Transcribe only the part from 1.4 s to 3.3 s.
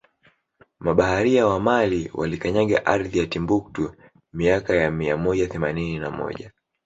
wa Mali walikanyaga ardhi ya